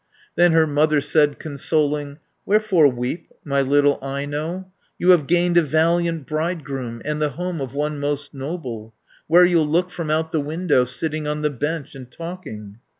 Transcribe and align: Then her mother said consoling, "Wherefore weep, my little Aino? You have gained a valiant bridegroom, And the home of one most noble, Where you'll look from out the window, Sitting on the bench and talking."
Then 0.35 0.53
her 0.53 0.65
mother 0.65 0.99
said 0.99 1.37
consoling, 1.37 2.17
"Wherefore 2.43 2.87
weep, 2.87 3.27
my 3.45 3.61
little 3.61 3.99
Aino? 4.01 4.71
You 4.97 5.11
have 5.11 5.27
gained 5.27 5.57
a 5.57 5.61
valiant 5.61 6.25
bridegroom, 6.25 7.03
And 7.05 7.21
the 7.21 7.29
home 7.37 7.61
of 7.61 7.75
one 7.75 7.99
most 7.99 8.33
noble, 8.33 8.95
Where 9.27 9.45
you'll 9.45 9.67
look 9.67 9.91
from 9.91 10.09
out 10.09 10.31
the 10.31 10.41
window, 10.41 10.85
Sitting 10.85 11.27
on 11.27 11.43
the 11.43 11.51
bench 11.51 11.93
and 11.93 12.09
talking." 12.11 12.79